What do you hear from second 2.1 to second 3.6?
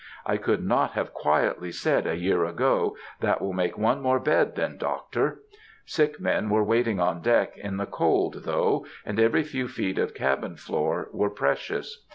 year ago, 'That will